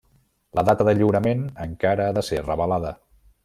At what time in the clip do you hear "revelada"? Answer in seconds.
2.51-2.99